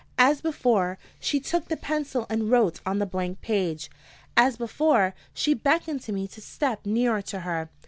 As 0.17 0.41
before, 0.41 0.97
she 1.19 1.39
took 1.39 1.67
the 1.67 1.77
pencil 1.77 2.25
and 2.27 2.49
wrote 2.49 2.79
on 2.87 2.97
the 2.97 3.05
blank 3.05 3.41
page. 3.41 3.91
As 4.35 4.57
before, 4.57 5.13
she 5.31 5.53
beckoned 5.53 6.01
to 6.01 6.11
me 6.11 6.27
to 6.29 6.41
step 6.41 6.87
nearer 6.87 7.21
to 7.21 7.41
her. 7.41 7.69